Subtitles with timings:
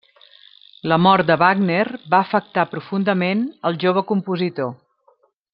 [0.91, 1.83] La mort de Wagner
[2.15, 4.77] va afectar profundament el jove compositor.